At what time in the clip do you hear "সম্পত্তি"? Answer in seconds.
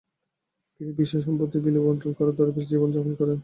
1.21-1.57